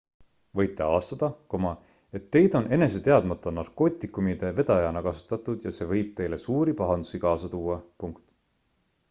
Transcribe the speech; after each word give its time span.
võite 0.59 0.83
avastada 0.85 1.27
et 2.19 2.25
teid 2.35 2.57
on 2.59 2.65
enese 2.77 3.01
teadmata 3.09 3.53
narkootikumide 3.59 4.51
vedajana 4.61 5.05
kasutatud 5.09 5.69
ja 5.69 5.75
see 5.79 5.89
võib 5.93 6.11
teile 6.23 6.41
suuri 6.47 6.77
pahandusi 6.83 7.23
kaasa 7.29 7.53
tuua 7.59 7.79